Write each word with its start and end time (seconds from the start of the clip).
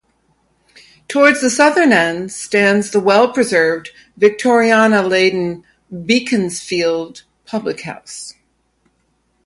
Towards 1.07 1.41
the 1.41 1.51
southern 1.51 1.91
end 1.93 2.31
stands 2.31 2.89
the 2.89 2.99
well-preserved, 2.99 3.91
Victoriana-laden 4.19 5.63
"Beaconsfield" 6.07 7.21
public 7.45 7.81
house. 7.81 8.33